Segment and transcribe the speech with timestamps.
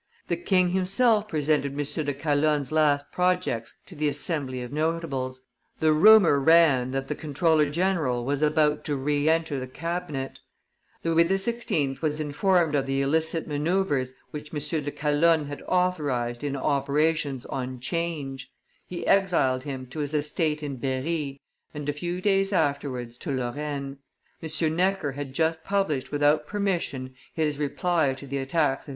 [0.29, 2.05] The king himself presented M.
[2.05, 5.41] de Calonne's last projects to the Assembly of notables;
[5.77, 10.39] the rumor ran that the comptroller general was about to re enter the cabinet.
[11.03, 12.01] Louis XVI.
[12.01, 14.83] was informed of the illicit manoeuvres which M.
[14.83, 18.51] de Calonne had authorized in operations on 'Change:
[18.87, 21.39] he exiled him to his estate in Berry,
[21.75, 23.99] and a few days afterwards to Lorraine.
[24.41, 24.75] M.
[24.75, 28.89] Necker had just published without permission his reply to the attacks of M.